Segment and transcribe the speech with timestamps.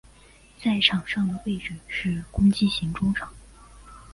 [0.59, 3.31] 在场上的位置是攻击型中场。